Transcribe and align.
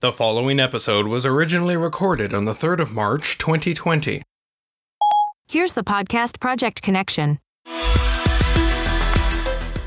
The 0.00 0.12
following 0.12 0.60
episode 0.60 1.06
was 1.06 1.24
originally 1.24 1.74
recorded 1.74 2.34
on 2.34 2.44
the 2.44 2.52
3rd 2.52 2.80
of 2.80 2.92
March, 2.92 3.38
2020. 3.38 4.20
Here's 5.48 5.72
the 5.72 5.82
podcast 5.82 6.38
Project 6.38 6.82
Connection. 6.82 7.38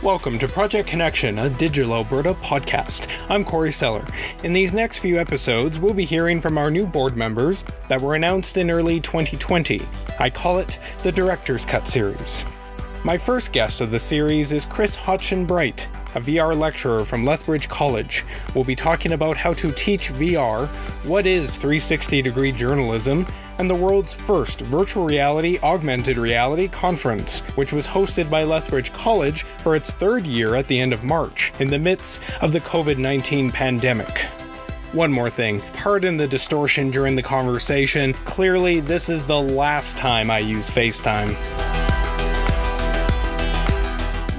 Welcome 0.02 0.40
to 0.40 0.48
Project 0.48 0.88
Connection, 0.88 1.38
a 1.38 1.48
Digital 1.52 1.94
Alberta 1.94 2.34
podcast. 2.34 3.08
I'm 3.30 3.46
Corey 3.46 3.72
Seller. 3.72 4.04
In 4.44 4.52
these 4.52 4.74
next 4.74 4.98
few 4.98 5.20
episodes, 5.20 5.78
we'll 5.78 5.94
be 5.94 6.06
hearing 6.06 6.41
from 6.41 6.57
our 6.57 6.71
new 6.71 6.88
board 6.88 7.16
members 7.16 7.64
that 7.88 8.02
were 8.02 8.16
announced 8.16 8.57
in 8.57 8.71
early 8.71 9.00
2020. 9.00 9.82
I 10.18 10.32
call 10.32 10.57
it 10.57 10.80
the 11.04 11.12
Director's 11.12 11.66
Cut 11.66 11.88
series. 11.88 12.46
My 13.04 13.16
first 13.16 13.52
guest 13.52 13.80
of 13.80 13.91
the 13.91 14.00
series 14.00 14.54
is 14.54 14.66
Chris 14.66 14.96
Hodgson 14.96 15.46
Bright, 15.46 15.88
a 16.20 16.22
VR 16.22 16.58
lecturer 16.58 17.06
from 17.06 17.24
Lethbridge 17.24 17.70
College. 17.70 18.26
We'll 18.54 18.66
be 18.66 18.76
talking 18.76 19.14
about 19.14 19.38
how 19.38 19.54
to 19.54 19.72
teach 19.72 20.12
VR, 20.12 20.68
what 21.06 21.26
is 21.26 21.56
360 21.56 22.22
degree 22.22 22.52
journalism, 22.52 23.26
and 23.58 23.70
the 23.70 23.76
world's 23.76 24.14
first 24.14 24.60
virtual 24.62 25.05
reality 25.05 25.60
augmented 25.63 26.18
reality 26.18 26.68
conference, 26.68 27.40
which 27.55 27.72
was 27.72 27.88
hosted 27.88 28.30
by 28.30 28.44
Lethbridge 28.44 28.91
College 28.91 29.44
for 29.63 29.76
its 29.76 29.91
third 29.91 30.27
year 30.27 30.55
at 30.55 30.68
the 30.68 30.80
end 30.80 30.91
of 30.91 31.04
March, 31.04 31.54
in 31.60 31.70
the 31.70 31.80
midst 31.80 32.22
of 32.41 32.52
the 32.52 32.60
COVID 32.60 32.98
19 32.98 33.52
pandemic. 33.52 34.26
One 34.91 35.12
more 35.12 35.30
thing. 35.30 35.62
Pardon 35.74 36.18
the 36.18 36.27
distortion 36.27 36.90
during 36.90 37.16
the 37.16 37.24
conversation. 37.24 38.13
Clearly, 38.26 38.80
this 38.80 39.08
is 39.08 39.24
the 39.24 39.40
last 39.40 39.98
time 39.98 40.32
I 40.32 40.40
use 40.40 40.70
FaceTime. 40.70 41.36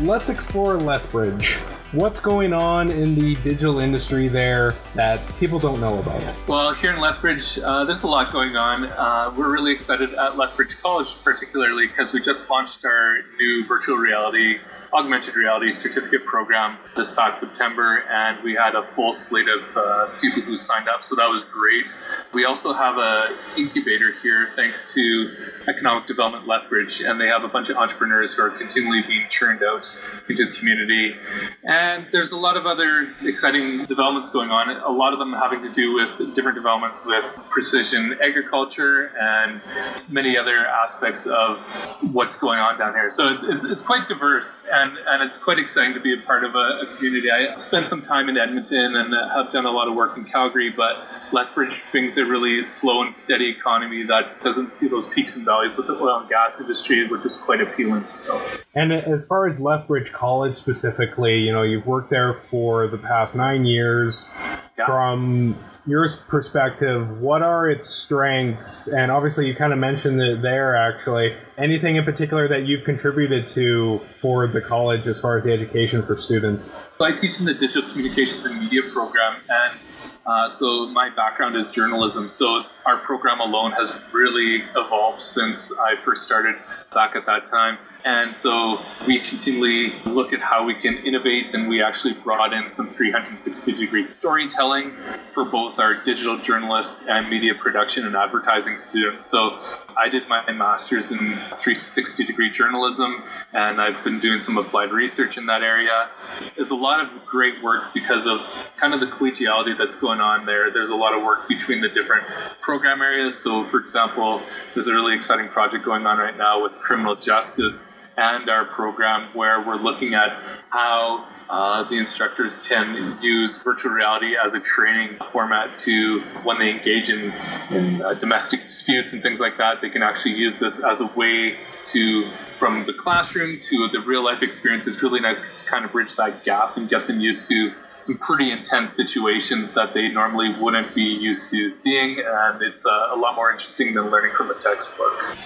Let's 0.03 0.31
explore 0.31 0.77
Lethbridge. 0.77 1.59
What's 1.93 2.21
going 2.21 2.53
on 2.53 2.89
in 2.93 3.17
the 3.17 3.35
digital 3.43 3.81
industry 3.81 4.29
there 4.29 4.77
that 4.95 5.21
people 5.39 5.59
don't 5.59 5.81
know 5.81 5.99
about? 5.99 6.23
Well, 6.47 6.73
here 6.73 6.93
in 6.93 7.01
Lethbridge, 7.01 7.59
uh, 7.59 7.83
there's 7.83 8.05
a 8.05 8.07
lot 8.07 8.31
going 8.33 8.55
on. 8.55 8.85
Uh, 8.85 9.35
we're 9.37 9.53
really 9.53 9.73
excited 9.73 10.15
at 10.15 10.39
Lethbridge 10.39 10.81
College, 10.81 11.21
particularly 11.25 11.89
because 11.89 12.15
we 12.15 12.21
just 12.21 12.49
launched 12.49 12.85
our 12.85 13.23
new 13.37 13.67
virtual 13.67 13.97
reality 13.97 14.61
augmented 14.93 15.37
reality 15.37 15.71
certificate 15.71 16.25
program 16.25 16.79
this 16.97 17.15
past 17.15 17.41
September, 17.41 18.05
and 18.11 18.43
we 18.43 18.55
had 18.55 18.75
a 18.75 18.83
full 18.83 19.13
slate 19.13 19.49
of 19.49 19.65
uh, 19.77 20.09
people 20.21 20.43
who 20.43 20.57
signed 20.57 20.89
up, 20.89 21.03
so 21.03 21.15
that 21.17 21.29
was 21.29 21.45
great. 21.45 21.93
We 22.33 22.45
also 22.45 22.73
have 22.73 22.99
a 22.99 23.37
incubator 23.57 24.13
here, 24.23 24.47
thanks 24.47 24.95
to 24.95 25.33
Economic 25.69 26.07
Development 26.07 26.47
Lethbridge, 26.47 27.01
and 27.01 27.21
they 27.21 27.29
have 27.29 27.45
a 27.45 27.49
bunch 27.49 27.71
of 27.71 27.77
entrepreneurs 27.77 28.35
who 28.35 28.43
are 28.43 28.51
continually 28.51 29.03
being 29.07 29.27
churned 29.29 29.63
out 29.63 29.91
into 30.29 30.45
the 30.45 30.55
community. 30.59 31.17
And 31.65 32.07
there's 32.11 32.33
a 32.33 32.39
lot 32.39 32.57
of 32.57 32.67
other 32.67 33.15
exciting 33.23 33.85
developments 33.87 34.31
going 34.31 34.51
on. 34.51 34.71
A 34.71 34.91
lot 34.91 35.13
of 35.13 35.19
them 35.19 35.33
having 35.33 35.63
to 35.63 35.71
do 35.71 35.95
with 35.95 36.35
different 36.35 36.57
developments 36.57 37.07
with 37.07 37.25
precision 37.49 38.17
agriculture 38.23 39.13
and 39.21 39.61
many 40.09 40.37
other 40.37 40.67
aspects 40.67 41.27
of 41.27 41.65
what's 42.13 42.37
going 42.37 42.59
on 42.59 42.79
down 42.79 42.95
here. 42.95 43.11
So 43.11 43.29
it's, 43.33 43.45
it's, 43.45 43.65
it's 43.65 43.83
quite 43.83 44.07
diverse 44.07 44.67
and, 44.73 44.80
and 44.81 45.23
it's 45.23 45.37
quite 45.37 45.59
exciting 45.59 45.95
to 45.95 46.01
be 46.01 46.13
a 46.15 46.17
part 46.17 46.45
of 46.45 46.55
a, 46.55 46.81
a, 46.83 46.87
community. 46.87 47.31
I 47.31 47.57
spent 47.57 47.89
some 47.89 48.03
time 48.03 48.29
in 48.29 48.37
Edmonton 48.37 48.97
and 48.97 49.13
have 49.13 49.51
done 49.51 49.67
a 49.67 49.71
lot 49.71 49.89
of 49.89 49.95
work 49.95 50.17
in 50.17 50.25
Calgary, 50.25 50.71
but 50.71 51.07
Lethbridge 51.33 51.83
brings 51.91 52.17
a 52.17 52.25
really 52.25 52.63
slow 52.63 53.03
and 53.03 53.13
steady 53.13 53.51
economy 53.51 54.03
that 54.05 54.25
doesn't 54.43 54.69
see 54.69 54.89
those 54.89 55.07
peaks 55.07 55.37
and 55.37 55.45
valleys 55.45 55.77
with 55.77 55.87
the 55.87 55.95
oil 55.95 56.19
and 56.19 56.29
gas 56.29 56.61
industry, 56.61 57.07
which 57.09 57.25
is 57.25 57.37
quite 57.37 57.61
appealing. 57.61 58.05
So, 58.13 58.41
and 58.75 58.93
as 58.93 59.27
far 59.27 59.47
as 59.47 59.61
Lethbridge 59.61 60.13
College 60.13 60.55
specifically, 60.55 61.39
you 61.39 61.53
know, 61.53 61.63
you've 61.63 61.87
worked 61.87 62.11
there 62.11 62.35
for 62.35 62.89
the 62.89 62.99
past 62.99 63.35
nine 63.35 63.65
years. 63.65 64.33
Yeah. 64.79 64.87
From 64.87 65.57
your 65.87 66.07
perspective, 66.29 67.21
what 67.21 67.43
are 67.43 67.69
its 67.69 67.89
strengths? 67.89 68.89
And 68.89 69.11
obviously, 69.11 69.47
you 69.47 69.55
kind 69.55 69.73
of 69.73 69.79
mentioned 69.79 70.21
it 70.21 70.43
there 70.43 70.77
actually. 70.77 71.37
Anything 71.59 71.97
in 71.97 72.05
particular 72.05 72.49
that 72.49 72.67
you've 72.67 72.85
contributed 72.85 73.47
to 73.49 74.01
for 74.21 74.47
the 74.47 74.61
college 74.61 75.07
as 75.07 75.21
far 75.21 75.37
as 75.37 75.45
the 75.45 75.53
education 75.53 76.03
for 76.03 76.17
students? 76.17 76.77
I 77.03 77.13
teach 77.13 77.41
in 77.41 77.47
the 77.47 77.55
digital 77.55 77.89
communications 77.89 78.45
and 78.45 78.61
media 78.61 78.83
program, 78.83 79.37
and 79.49 79.79
uh, 80.27 80.49
so 80.49 80.87
my 80.89 81.09
background 81.09 81.57
is 81.57 81.71
journalism. 81.71 82.29
So 82.29 82.65
our 82.85 82.99
program 82.99 83.41
alone 83.41 83.73
has 83.73 84.13
really 84.15 84.65
evolved 84.77 85.23
since 85.23 85.73
I 85.79 85.95
first 85.95 86.23
started 86.23 86.57
back 86.93 87.17
at 87.17 87.25
that 87.25 87.47
time. 87.47 87.79
And 88.05 88.35
so 88.35 88.81
we 89.07 89.19
continually 89.19 89.95
look 90.05 90.35
at 90.35 90.41
how 90.41 90.65
we 90.65 90.75
can 90.75 90.99
innovate, 90.99 91.55
and 91.55 91.69
we 91.69 91.83
actually 91.83 92.15
brought 92.15 92.53
in 92.53 92.69
some 92.69 92.89
360 92.89 93.73
degree 93.73 94.03
storytelling 94.03 94.91
for 94.91 95.47
both 95.47 95.79
our 95.79 95.95
digital 95.95 96.37
journalists 96.37 97.09
and 97.09 97.31
media 97.31 97.55
production 97.55 98.07
and 98.07 98.15
advertising 98.15 98.77
students. 98.77 99.25
So 99.25 99.57
I 99.97 100.09
did 100.11 100.29
my 100.29 100.51
master's 100.53 101.13
in 101.13 101.19
360 101.19 102.25
degree 102.25 102.51
journalism, 102.51 103.23
and 103.55 103.81
I've 103.81 104.03
been 104.05 104.19
doing 104.19 104.41
some 104.41 104.59
applied 104.59 104.93
research 104.93 105.39
in 105.39 105.47
that 105.47 105.63
area. 105.63 106.11
There's 106.55 106.71
a 106.71 106.77
lot 106.77 106.90
of 106.99 107.25
great 107.27 107.63
work 107.63 107.95
because 107.95 108.27
of 108.27 108.41
kind 108.77 108.93
of 108.93 108.99
the 108.99 109.07
collegiality 109.07 109.79
that's 109.79 109.95
going 109.95 110.21
on 110.21 110.47
there. 110.47 110.71
There's 110.71 110.91
a 110.91 110.97
lot 110.97 111.15
of 111.15 111.23
work 111.23 111.47
between 111.47 111.81
the 111.83 111.89
different 111.89 112.27
program 112.61 113.03
areas. 113.03 113.37
So, 113.37 113.63
for 113.63 113.79
example, 113.79 114.43
there's 114.75 114.89
a 114.89 114.93
really 114.93 115.15
exciting 115.15 115.49
project 115.49 115.85
going 115.85 116.07
on 116.07 116.19
right 116.19 116.37
now 116.37 116.61
with 116.63 116.73
criminal 116.81 117.15
justice 117.15 118.11
and 118.17 118.49
our 118.49 118.65
program 118.65 119.29
where 119.35 119.61
we're 119.61 119.77
looking 119.77 120.15
at 120.15 120.35
how 120.71 121.29
uh, 121.51 121.83
the 121.85 121.99
instructors 121.99 122.67
can 122.69 123.17
use 123.21 123.63
virtual 123.63 123.93
reality 123.93 124.37
as 124.37 124.55
a 124.55 124.61
training 124.61 125.17
format 125.17 125.75
to 125.75 126.21
when 126.45 126.59
they 126.59 126.71
engage 126.71 127.11
in, 127.11 127.35
in 127.71 128.01
uh, 128.03 128.15
domestic 128.15 128.63
disputes 128.63 129.13
and 129.13 129.21
things 129.21 129.41
like 129.41 129.57
that 129.57 129.81
they 129.81 129.91
can 129.91 130.01
actually 130.01 130.33
use 130.33 130.61
this 130.61 130.83
as 130.85 131.01
a 131.01 131.07
way 131.17 131.57
to 131.83 132.25
from 132.61 132.85
the 132.85 132.93
classroom 132.93 133.59
to 133.59 133.89
the 133.89 133.99
real 134.01 134.23
life 134.23 134.43
experience 134.43 134.87
it's 134.87 135.03
really 135.03 135.19
nice 135.19 135.41
to 135.57 135.65
kind 135.65 135.83
of 135.83 135.91
bridge 135.91 136.15
that 136.17 136.45
gap 136.45 136.77
and 136.77 136.91
get 136.91 137.07
them 137.07 137.19
used 137.19 137.49
to 137.49 137.71
some 137.97 138.19
pretty 138.19 138.53
intense 138.53 138.93
situations 138.93 139.73
that 139.73 139.95
they 139.95 140.09
normally 140.09 140.53
wouldn't 140.61 140.95
be 140.95 141.03
used 141.03 141.51
to 141.51 141.71
seeing 141.71 142.23
and 142.23 142.61
it's 142.61 142.85
uh, 142.85 143.09
a 143.13 143.17
lot 143.17 143.35
more 143.35 143.51
interesting 143.51 143.95
than 143.95 144.11
learning 144.11 144.31
from 144.33 144.51
a 144.51 144.55
textbook 144.55 145.39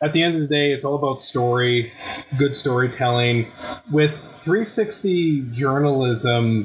at 0.00 0.12
the 0.12 0.22
end 0.24 0.34
of 0.34 0.40
the 0.40 0.48
day, 0.48 0.72
it's 0.72 0.84
all 0.84 0.96
about 0.96 1.22
story, 1.22 1.92
good 2.36 2.56
storytelling. 2.56 3.46
With 3.88 4.12
360 4.12 5.42
journalism, 5.52 6.64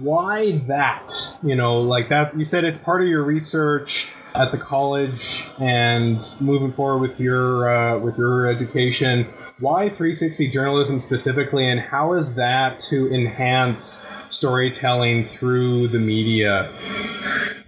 why 0.00 0.58
that? 0.66 1.12
You 1.40 1.54
know, 1.54 1.80
like 1.80 2.08
that, 2.08 2.36
you 2.36 2.44
said 2.44 2.64
it's 2.64 2.80
part 2.80 3.00
of 3.00 3.06
your 3.06 3.22
research 3.22 4.12
at 4.34 4.52
the 4.52 4.58
college 4.58 5.48
and 5.58 6.20
moving 6.40 6.70
forward 6.70 6.98
with 6.98 7.20
your 7.20 7.68
uh, 7.68 7.98
with 7.98 8.18
your 8.18 8.46
education 8.46 9.26
why 9.60 9.88
360 9.88 10.48
journalism 10.48 11.00
specifically 11.00 11.68
and 11.68 11.80
how 11.80 12.12
is 12.12 12.34
that 12.34 12.78
to 12.78 13.12
enhance 13.12 14.06
storytelling 14.28 15.24
through 15.24 15.88
the 15.88 15.98
media 15.98 16.72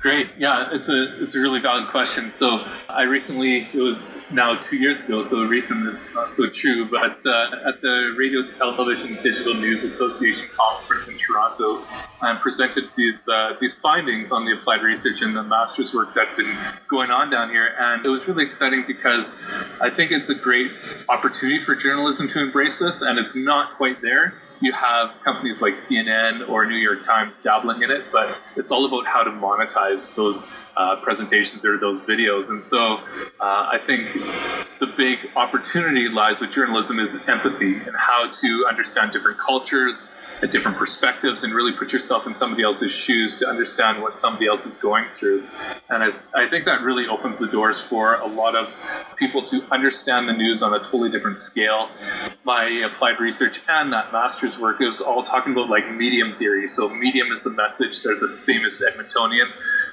Great. 0.01 0.31
Yeah, 0.39 0.71
it's 0.73 0.89
a 0.89 1.21
it's 1.21 1.35
a 1.35 1.41
really 1.41 1.61
valid 1.61 1.89
question. 1.89 2.31
So 2.31 2.65
I 2.89 3.03
recently 3.03 3.69
it 3.75 3.83
was 3.83 4.25
now 4.33 4.55
two 4.55 4.79
years 4.79 5.05
ago, 5.05 5.21
so 5.21 5.45
recent 5.45 5.87
is 5.87 6.15
not 6.15 6.31
so 6.31 6.49
true, 6.49 6.87
but 6.87 7.21
uh, 7.27 7.69
at 7.69 7.83
the 7.83 8.15
Radio 8.17 8.43
Television 8.43 9.19
Digital 9.21 9.53
News 9.53 9.85
Association 9.85 10.49
conference 10.57 11.07
in 11.07 11.17
Toronto, 11.17 11.83
I 12.23 12.37
presented 12.41 12.91
these 12.95 13.29
uh, 13.29 13.57
these 13.59 13.79
findings 13.79 14.33
on 14.33 14.45
the 14.45 14.53
applied 14.53 14.83
research 14.83 15.23
and 15.23 15.35
the 15.35 15.43
master's 15.43 15.95
work 15.95 16.15
that's 16.15 16.37
been 16.37 16.55
going 16.87 17.11
on 17.11 17.31
down 17.31 17.51
here, 17.51 17.75
and 17.79 18.05
it 18.05 18.09
was 18.09 18.29
really 18.29 18.45
exciting 18.45 18.85
because 18.87 19.69
I 19.81 19.91
think 19.91 20.11
it's 20.11 20.31
a 20.31 20.35
great 20.35 20.71
opportunity 21.09 21.59
for 21.59 21.75
journalism 21.75 22.29
to 22.29 22.43
embrace 22.43 22.79
this, 22.79 23.03
and 23.03 23.19
it's 23.19 23.35
not 23.35 23.75
quite 23.75 24.03
there. 24.03 24.35
You 24.61 24.73
have 24.73 25.21
companies 25.23 25.63
like 25.63 25.75
CNN 25.75 26.49
or 26.49 26.67
New 26.67 26.77
York 26.77 27.03
Times 27.03 27.39
dabbling 27.39 27.83
in 27.83 27.91
it, 27.91 28.05
but 28.13 28.29
it's 28.57 28.71
all 28.71 28.85
about 28.85 29.07
how 29.07 29.23
to 29.23 29.31
monetize 29.31 30.15
those 30.15 30.71
uh, 30.77 30.97
presentations 30.97 31.65
or 31.65 31.79
those 31.79 32.01
videos. 32.07 32.51
And 32.51 32.61
so 32.61 33.01
uh, 33.41 33.69
I 33.73 33.79
think 33.79 34.09
the 34.81 34.87
big 34.87 35.31
opportunity 35.37 36.09
lies 36.09 36.41
with 36.41 36.51
journalism 36.51 36.99
is 36.99 37.29
empathy 37.29 37.75
and 37.75 37.95
how 37.99 38.29
to 38.31 38.67
understand 38.67 39.13
different 39.13 39.39
cultures 39.39 40.39
and 40.41 40.51
different 40.51 40.79
perspectives 40.79 41.45
and 41.45 41.53
really 41.53 41.73
put 41.73 41.93
yourself 41.93 42.27
in 42.27 42.35
somebody 42.35 42.63
else's 42.63 42.91
shoes 42.91 43.37
to 43.37 43.47
understand 43.47 44.01
what 44.03 44.17
somebody 44.17 44.47
else 44.47 44.65
is 44.65 44.79
going 44.79 45.05
through. 45.05 45.47
And 45.91 46.03
as, 46.03 46.27
I 46.35 46.47
think 46.47 46.65
that 46.65 46.81
really 46.81 47.07
opens 47.07 47.39
the 47.39 47.47
doors 47.47 47.85
for 47.85 48.15
a 48.15 48.27
lot 48.27 48.57
of 48.57 49.15
people 49.19 49.45
to 49.45 49.63
understand 49.71 50.29
the 50.29 50.33
news 50.33 50.63
on 50.63 50.73
a 50.73 50.79
totally 50.79 51.11
different 51.11 51.37
scale. 51.37 51.91
My 52.45 52.65
applied 52.65 53.21
research 53.21 53.61
and 53.69 53.93
that 53.93 54.13
master's 54.13 54.59
work 54.59 54.81
is 54.81 55.03
all 55.03 55.23
talking 55.23 55.53
about 55.53 55.69
like 55.69 55.91
medium 55.93 56.33
theory. 56.33 56.67
So 56.67 56.89
medium 56.89 57.31
is 57.31 57.45
the 57.45 57.51
message. 57.51 58.03
There's 58.03 58.23
a 58.23 58.29
famous 58.29 58.83
Edmontonian 58.83 59.51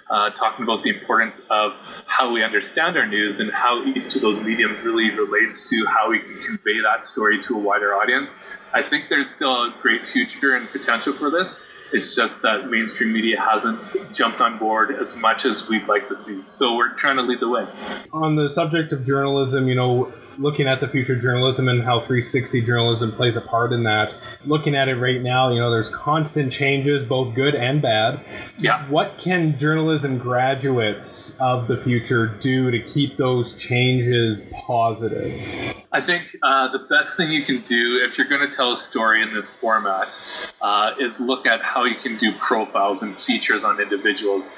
uh, 0.09 0.29
talking 0.29 0.63
about 0.63 0.83
the 0.83 0.91
importance 0.91 1.45
of 1.49 1.81
how 2.05 2.31
we 2.31 2.41
understand 2.41 2.95
our 2.95 3.05
news 3.05 3.41
and 3.41 3.51
how 3.51 3.83
each 3.83 4.15
of 4.15 4.21
those 4.21 4.41
mediums 4.41 4.76
really 4.83 5.09
relates 5.11 5.67
to 5.69 5.85
how 5.85 6.09
we 6.09 6.19
can 6.19 6.37
convey 6.39 6.81
that 6.81 7.05
story 7.05 7.39
to 7.41 7.55
a 7.55 7.59
wider 7.59 7.93
audience. 7.93 8.67
I 8.73 8.81
think 8.81 9.09
there's 9.09 9.29
still 9.29 9.53
a 9.53 9.73
great 9.81 10.05
future 10.05 10.55
and 10.55 10.69
potential 10.69 11.13
for 11.13 11.29
this. 11.29 11.87
It's 11.93 12.15
just 12.15 12.41
that 12.41 12.69
mainstream 12.69 13.13
media 13.13 13.39
hasn't 13.39 13.95
jumped 14.13 14.41
on 14.41 14.57
board 14.57 14.91
as 14.91 15.15
much 15.17 15.45
as 15.45 15.67
we'd 15.69 15.87
like 15.87 16.05
to 16.07 16.15
see. 16.15 16.41
So 16.47 16.75
we're 16.75 16.93
trying 16.93 17.17
to 17.17 17.23
lead 17.23 17.39
the 17.39 17.49
way. 17.49 17.65
On 18.13 18.35
the 18.35 18.49
subject 18.49 18.93
of 18.93 19.05
journalism, 19.05 19.67
you 19.67 19.75
know, 19.75 20.13
looking 20.37 20.67
at 20.67 20.79
the 20.79 20.87
future 20.87 21.13
of 21.13 21.21
journalism 21.21 21.67
and 21.67 21.83
how 21.83 21.99
360 21.99 22.61
journalism 22.61 23.11
plays 23.11 23.35
a 23.35 23.41
part 23.41 23.73
in 23.73 23.83
that. 23.83 24.17
Looking 24.45 24.75
at 24.75 24.87
it 24.87 24.95
right 24.95 25.21
now, 25.21 25.51
you 25.51 25.59
know, 25.59 25.71
there's 25.71 25.89
constant 25.89 26.51
changes, 26.51 27.03
both 27.03 27.33
good 27.33 27.55
and 27.55 27.81
bad. 27.81 28.23
Yeah. 28.57 28.87
What 28.89 29.17
can 29.17 29.57
journalism 29.57 30.17
graduates 30.17 31.35
of 31.39 31.67
the 31.67 31.77
future 31.77 32.27
do 32.27 32.71
to 32.71 32.79
keep 32.79 33.17
those 33.17 33.57
changes 33.57 34.47
positive? 34.65 35.75
I 35.91 36.01
think 36.01 36.29
uh, 36.43 36.67
the 36.67 36.79
best 36.79 37.17
thing 37.17 37.31
you 37.31 37.43
can 37.43 37.61
do 37.61 38.01
if 38.03 38.17
you're 38.17 38.27
going 38.27 38.47
to 38.47 38.55
tell 38.55 38.71
a 38.71 38.75
story 38.75 39.21
in 39.21 39.33
this 39.33 39.59
format 39.59 40.53
uh, 40.61 40.93
is 40.99 41.19
look 41.19 41.45
at 41.45 41.61
how 41.61 41.85
you 41.85 41.95
can 41.95 42.17
do 42.17 42.31
profiles 42.33 43.01
and 43.01 43.15
features 43.15 43.63
on 43.63 43.79
individuals. 43.79 44.53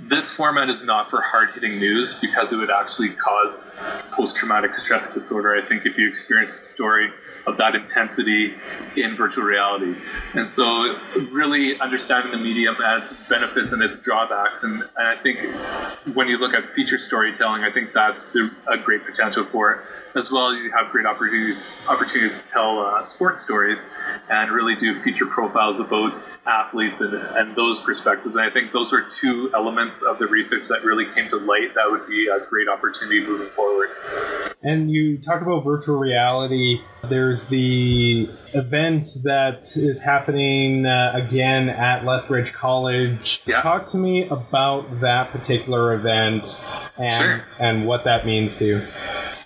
This 0.00 0.30
format 0.30 0.68
is 0.68 0.84
not 0.84 1.06
for 1.06 1.20
hard 1.22 1.50
hitting 1.54 1.78
news 1.78 2.14
because 2.20 2.52
it 2.52 2.56
would 2.56 2.70
actually 2.70 3.10
cause 3.10 3.74
post 4.10 4.36
traumatic 4.36 4.74
stress 4.74 5.13
disorder, 5.14 5.54
I 5.54 5.60
think, 5.60 5.86
if 5.86 5.98
you 5.98 6.08
experience 6.08 6.52
the 6.52 6.58
story 6.58 7.10
of 7.46 7.56
that 7.56 7.74
intensity 7.74 8.54
in 8.96 9.16
virtual 9.16 9.44
reality. 9.44 9.94
And 10.34 10.48
so, 10.48 10.98
really 11.32 11.78
understanding 11.80 12.32
the 12.32 12.38
medium 12.38 12.76
its 12.80 13.12
benefits 13.28 13.72
and 13.72 13.82
its 13.82 13.98
drawbacks. 13.98 14.64
And, 14.64 14.82
and 14.96 15.08
I 15.08 15.16
think 15.16 15.38
when 16.14 16.28
you 16.28 16.38
look 16.38 16.54
at 16.54 16.64
feature 16.64 16.98
storytelling, 16.98 17.62
I 17.62 17.70
think 17.70 17.92
that's 17.92 18.26
the, 18.32 18.50
a 18.68 18.76
great 18.76 19.04
potential 19.04 19.44
for 19.44 19.72
it, 19.72 19.80
as 20.16 20.30
well 20.30 20.50
as 20.50 20.58
you 20.64 20.70
have 20.72 20.90
great 20.90 21.06
opportunities 21.06 21.72
opportunities 21.88 22.42
to 22.42 22.48
tell 22.48 22.80
uh, 22.80 23.00
sports 23.00 23.40
stories 23.40 24.20
and 24.30 24.50
really 24.50 24.74
do 24.74 24.92
feature 24.94 25.26
profiles 25.26 25.80
about 25.80 26.16
athletes 26.46 27.00
and, 27.00 27.14
and 27.14 27.56
those 27.56 27.80
perspectives. 27.80 28.36
And 28.36 28.44
I 28.44 28.50
think 28.50 28.72
those 28.72 28.92
are 28.92 29.02
two 29.02 29.50
elements 29.54 30.02
of 30.02 30.18
the 30.18 30.26
research 30.26 30.68
that 30.68 30.84
really 30.84 31.04
came 31.04 31.28
to 31.28 31.36
light 31.36 31.74
that 31.74 31.90
would 31.90 32.06
be 32.06 32.28
a 32.28 32.40
great 32.40 32.68
opportunity 32.68 33.20
moving 33.24 33.50
forward. 33.50 33.90
And 34.62 34.90
you 34.90 35.03
talk 35.18 35.40
about 35.42 35.64
virtual 35.64 35.96
reality. 35.98 36.80
There's 37.08 37.46
the 37.46 38.28
event 38.52 39.06
that 39.24 39.64
is 39.76 40.02
happening 40.02 40.86
uh, 40.86 41.12
again 41.14 41.68
at 41.68 42.04
Lethbridge 42.04 42.52
College. 42.52 43.42
Yeah. 43.46 43.60
Talk 43.60 43.86
to 43.86 43.98
me 43.98 44.28
about 44.28 45.00
that 45.00 45.30
particular 45.30 45.94
event 45.94 46.64
and 46.98 47.14
Sure. 47.14 47.44
and 47.58 47.86
what 47.86 48.04
that 48.04 48.24
means 48.26 48.56
to 48.56 48.64
you. 48.64 48.86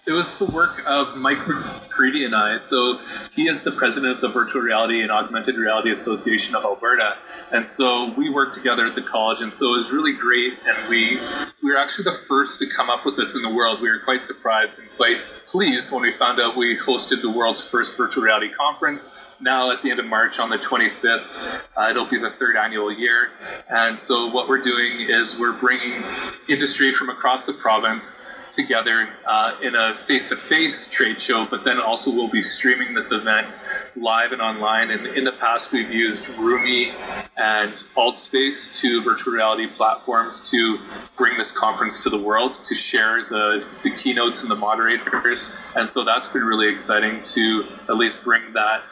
It 0.06 0.12
was 0.12 0.38
the 0.38 0.46
work 0.46 0.81
of 0.87 1.19
Mike 1.19 1.46
McCready 1.46 2.25
and 2.25 2.34
I. 2.34 2.56
So 2.56 2.99
he 3.34 3.46
is 3.46 3.62
the 3.62 3.72
president 3.72 4.14
of 4.14 4.20
the 4.22 4.28
Virtual 4.28 4.62
Reality 4.62 5.02
and 5.02 5.12
Augmented 5.12 5.56
Reality 5.56 5.90
Association 5.90 6.55
of 6.55 6.64
Alberta, 6.64 7.19
and 7.52 7.66
so 7.66 8.14
we 8.16 8.31
worked 8.31 8.55
together 8.55 8.87
at 8.87 8.94
the 8.94 9.02
college, 9.02 9.43
and 9.43 9.52
so 9.52 9.69
it 9.70 9.72
was 9.72 9.93
really 9.93 10.14
great. 10.14 10.55
And 10.66 10.88
we 10.88 11.20
we 11.69 11.75
were 11.75 11.81
actually 11.81 12.05
the 12.05 12.12
first 12.12 12.59
to 12.59 12.67
come 12.67 12.88
up 12.88 13.05
with 13.05 13.15
this 13.15 13.37
in 13.37 13.43
the 13.43 13.55
world. 13.55 13.82
We 13.82 13.91
were 13.91 13.99
quite 13.99 14.23
surprised 14.23 14.79
and 14.79 14.91
quite 14.93 15.19
pleased 15.44 15.93
when 15.93 16.00
we 16.00 16.11
found 16.11 16.41
out 16.41 16.56
we 16.56 16.79
hosted 16.79 17.20
the 17.20 17.31
world's 17.31 17.62
first 17.62 17.94
virtual 17.94 18.25
reality 18.25 18.49
conference. 18.49 19.37
Now 19.38 19.70
at 19.70 19.82
the 19.82 19.91
end 19.91 20.00
of 20.00 20.06
March 20.06 20.41
on 20.41 20.49
the 20.49 20.56
25th, 20.56 21.69
uh, 21.76 21.91
it'll 21.91 22.06
be 22.06 22.19
the 22.19 22.31
third 22.31 22.56
annual 22.56 22.91
year, 22.91 23.32
and 23.69 23.99
so 23.99 24.29
what 24.29 24.49
we're 24.49 24.62
doing 24.62 25.11
is 25.11 25.38
we're 25.38 25.53
bringing 25.53 26.03
industry 26.49 26.91
from 26.91 27.11
across 27.11 27.47
the 27.47 27.53
province 27.53 28.49
together 28.50 29.09
uh, 29.26 29.56
in 29.62 29.75
a 29.75 29.94
face-to-face 29.94 30.91
trade 30.91 31.20
show, 31.20 31.47
but 31.47 31.62
then 31.65 31.81
also 31.81 32.11
we'll 32.11 32.31
be 32.31 32.41
streaming 32.41 32.94
this 32.94 33.12
event 33.12 33.56
live 33.97 34.32
and 34.32 34.43
online. 34.43 34.91
And 34.91 35.06
in 35.06 35.25
the 35.25 35.32
past, 35.32 35.73
we've 35.73 35.91
used 35.91 36.31
Rumii 36.32 36.93
and 37.37 37.73
AltSpace, 37.97 38.81
two 38.81 39.03
virtual 39.03 39.35
reality 39.35 39.67
platforms, 39.67 40.50
to 40.50 40.79
bring 41.17 41.37
this 41.37 41.56
conference 41.58 42.02
to 42.05 42.10
the 42.10 42.19
world, 42.19 42.55
to 42.62 42.75
share 42.75 43.22
the, 43.25 43.64
the 43.82 43.90
keynotes 43.90 44.43
and 44.43 44.50
the 44.50 44.56
moderators. 44.56 45.72
And 45.76 45.88
so 45.88 46.05
that's 46.05 46.28
been 46.28 46.44
really 46.44 46.69
exciting 46.69 47.22
to 47.22 47.64
at 47.88 47.96
least 47.96 48.22
bring 48.22 48.52
that 48.52 48.84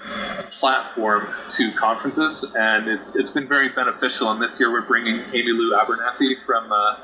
platform 0.50 1.28
to 1.48 1.72
conferences. 1.72 2.44
And 2.58 2.88
it's, 2.88 3.14
it's 3.14 3.30
been 3.30 3.46
very 3.46 3.68
beneficial. 3.68 4.30
And 4.30 4.40
this 4.40 4.58
year, 4.58 4.72
we're 4.72 4.86
bringing 4.86 5.20
Amy 5.32 5.52
Lou 5.52 5.76
Abernathy 5.76 6.34
from 6.44 6.72
uh, 6.72 7.00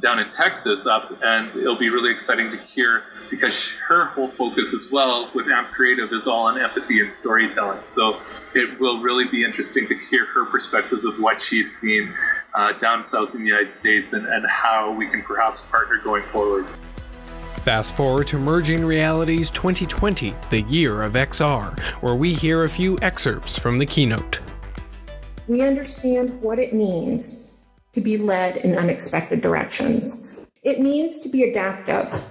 down 0.00 0.18
in 0.18 0.28
Texas 0.30 0.86
up, 0.86 1.12
and 1.22 1.48
it'll 1.56 1.76
be 1.76 1.90
really 1.90 2.10
exciting 2.10 2.50
to 2.50 2.58
hear 2.58 3.04
because 3.30 3.72
her 3.88 4.06
whole 4.06 4.28
focus 4.28 4.74
as 4.74 4.90
well 4.90 5.30
with 5.34 5.48
AMP 5.48 5.70
Creative 5.72 6.12
is 6.12 6.26
all 6.26 6.46
on 6.46 6.60
empathy 6.60 7.00
and 7.00 7.12
storytelling. 7.12 7.80
So 7.84 8.18
it 8.54 8.78
will 8.78 9.02
really 9.02 9.28
be 9.28 9.44
interesting 9.44 9.86
to 9.86 9.94
hear 10.10 10.26
her 10.26 10.44
perspectives 10.44 11.04
of 11.04 11.18
what 11.20 11.40
she's 11.40 11.74
seen 11.74 12.12
uh, 12.54 12.72
down 12.72 13.04
south 13.04 13.34
in 13.34 13.40
the 13.40 13.46
United 13.46 13.70
States 13.70 14.12
and, 14.12 14.26
and 14.26 14.44
how 14.48 14.91
we 14.96 15.06
can 15.08 15.22
perhaps 15.22 15.62
partner 15.62 15.98
going 16.02 16.24
forward. 16.24 16.66
Fast 17.64 17.94
forward 17.94 18.26
to 18.28 18.38
Merging 18.38 18.84
Realities 18.84 19.48
2020, 19.50 20.34
the 20.50 20.62
year 20.62 21.02
of 21.02 21.12
XR, 21.12 21.78
where 22.02 22.14
we 22.14 22.34
hear 22.34 22.64
a 22.64 22.68
few 22.68 22.98
excerpts 23.02 23.56
from 23.58 23.78
the 23.78 23.86
keynote. 23.86 24.40
we 25.46 25.60
understand 25.62 26.40
what 26.40 26.58
it 26.58 26.72
means 26.72 27.62
to 27.92 28.00
be 28.00 28.16
led 28.16 28.56
in 28.56 28.76
unexpected 28.78 29.40
directions. 29.40 30.48
It 30.62 30.80
means 30.80 31.20
to 31.20 31.28
be 31.28 31.42
adaptive, 31.42 32.22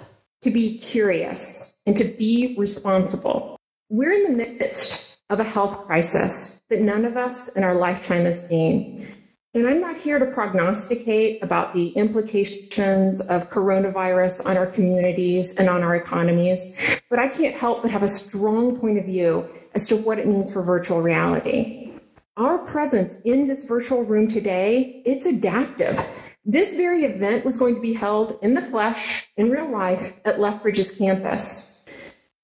to 0.42 0.52
be 0.52 0.80
curious, 0.80 1.82
and 1.86 1.96
to 1.98 2.04
be 2.04 2.56
responsible. 2.58 3.58
We're 3.90 4.14
in 4.14 4.24
the 4.32 4.46
midst 4.46 5.20
of 5.30 5.40
a 5.40 5.44
health 5.44 5.86
crisis 5.86 6.64
that 6.70 6.82
none 6.82 7.06
of 7.06 7.16
us 7.16 7.50
in 7.50 7.64
our 7.64 7.76
lifetime 7.76 8.26
has 8.26 8.48
seen. 8.48 9.08
And 9.54 9.68
I'm 9.68 9.82
not 9.82 10.00
here 10.00 10.18
to 10.18 10.28
prognosticate 10.28 11.44
about 11.44 11.74
the 11.74 11.90
implications 11.90 13.20
of 13.20 13.50
coronavirus 13.50 14.46
on 14.46 14.56
our 14.56 14.66
communities 14.66 15.58
and 15.58 15.68
on 15.68 15.84
our 15.84 15.94
economies, 15.94 16.80
but 17.10 17.20
I 17.20 17.28
can't 17.28 17.58
help 17.58 17.82
but 17.82 17.92
have 17.92 18.02
a 18.02 18.08
strong 18.08 18.80
point 18.80 18.98
of 18.98 19.04
view 19.04 19.46
as 19.76 19.90
to 19.90 19.98
what 19.98 20.20
it 20.20 20.26
means 20.26 20.54
for 20.54 20.64
virtual 20.64 21.02
reality. 21.02 21.92
Our 22.38 22.60
presence 22.60 23.20
in 23.26 23.50
this 23.50 23.66
virtual 23.66 24.06
room 24.06 24.30
today, 24.30 25.02
it's 25.06 25.26
adaptive. 25.26 26.00
This 26.46 26.74
very 26.76 27.04
event 27.04 27.44
was 27.44 27.58
going 27.58 27.76
to 27.76 27.82
be 27.82 27.94
held 27.94 28.40
in 28.42 28.54
the 28.54 28.62
flesh, 28.62 29.30
in 29.36 29.50
real 29.50 29.70
life, 29.70 30.14
at 30.24 30.40
Lethbridge's 30.40 30.96
campus. 30.98 31.90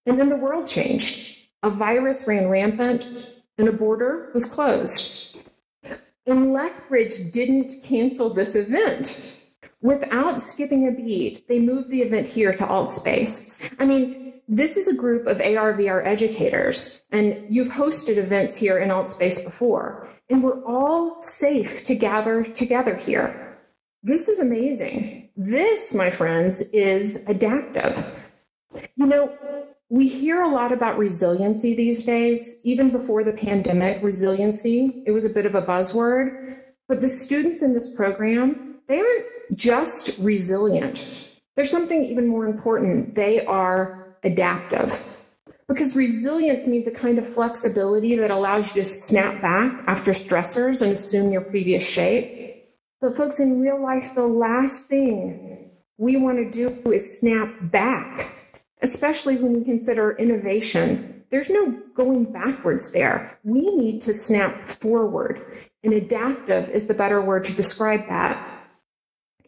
And 0.05 0.19
then 0.19 0.27
the 0.27 0.35
world 0.35 0.67
changed. 0.67 1.37
A 1.63 1.69
virus 1.69 2.27
ran 2.27 2.49
rampant, 2.49 3.05
and 3.57 3.69
a 3.69 3.71
border 3.71 4.29
was 4.33 4.45
closed. 4.45 5.36
And 6.27 6.51
Lethbridge 6.51 7.31
didn't 7.31 7.83
cancel 7.83 8.33
this 8.33 8.53
event. 8.55 9.43
Without 9.81 10.41
skipping 10.41 10.87
a 10.87 10.91
beat, 10.91 11.47
they 11.47 11.59
moved 11.59 11.89
the 11.89 12.01
event 12.01 12.27
here 12.27 12.51
to 12.51 12.65
AltSpace. 12.65 13.63
I 13.79 13.85
mean, 13.85 14.33
this 14.47 14.75
is 14.75 14.87
a 14.87 14.95
group 14.95 15.25
of 15.25 15.37
ARVR 15.37 16.05
educators, 16.05 17.03
and 17.11 17.45
you've 17.49 17.69
hosted 17.69 18.17
events 18.17 18.57
here 18.57 18.77
in 18.77 18.89
AltSpace 18.89 19.43
before, 19.43 20.09
and 20.29 20.43
we're 20.43 20.63
all 20.65 21.21
safe 21.21 21.85
to 21.85 21.95
gather 21.95 22.43
together 22.43 22.95
here. 22.95 23.57
This 24.03 24.27
is 24.27 24.39
amazing. 24.39 25.29
This, 25.37 25.93
my 25.93 26.09
friends, 26.09 26.61
is 26.73 27.27
adaptive. 27.27 28.05
You 28.95 29.05
know, 29.05 29.37
we 29.89 30.07
hear 30.07 30.41
a 30.41 30.49
lot 30.49 30.71
about 30.71 30.97
resiliency 30.97 31.75
these 31.75 32.03
days. 32.03 32.59
Even 32.63 32.89
before 32.89 33.23
the 33.23 33.31
pandemic, 33.31 34.03
resiliency, 34.03 35.03
it 35.05 35.11
was 35.11 35.23
a 35.23 35.29
bit 35.29 35.45
of 35.45 35.55
a 35.55 35.61
buzzword. 35.61 36.57
But 36.87 37.01
the 37.01 37.09
students 37.09 37.61
in 37.61 37.73
this 37.73 37.93
program, 37.95 38.79
they 38.87 38.99
aren't 38.99 39.25
just 39.55 40.17
resilient. 40.19 41.03
There's 41.55 41.71
something 41.71 42.05
even 42.05 42.27
more 42.27 42.45
important. 42.45 43.15
They 43.15 43.45
are 43.45 44.17
adaptive. 44.23 45.01
Because 45.67 45.95
resilience 45.95 46.65
means 46.65 46.87
a 46.87 46.91
kind 46.91 47.17
of 47.17 47.27
flexibility 47.27 48.15
that 48.15 48.31
allows 48.31 48.73
you 48.73 48.83
to 48.83 48.87
snap 48.87 49.41
back 49.41 49.83
after 49.87 50.11
stressors 50.11 50.81
and 50.81 50.93
assume 50.93 51.31
your 51.31 51.41
previous 51.41 51.85
shape. 51.85 52.65
But 53.01 53.17
folks, 53.17 53.39
in 53.39 53.61
real 53.61 53.81
life, 53.81 54.15
the 54.15 54.25
last 54.25 54.85
thing 54.85 55.71
we 55.97 56.15
want 56.15 56.37
to 56.37 56.49
do 56.49 56.91
is 56.91 57.19
snap 57.19 57.53
back, 57.61 58.33
especially 58.81 59.37
when 59.37 59.53
we 59.53 59.63
consider 59.63 60.11
innovation. 60.17 61.23
There's 61.29 61.49
no 61.49 61.77
going 61.93 62.31
backwards 62.31 62.91
there. 62.91 63.37
We 63.43 63.61
need 63.75 64.01
to 64.03 64.13
snap 64.13 64.69
forward, 64.69 65.41
and 65.83 65.93
adaptive 65.93 66.69
is 66.69 66.87
the 66.87 66.93
better 66.93 67.21
word 67.21 67.45
to 67.45 67.53
describe 67.53 68.07
that. 68.07 68.53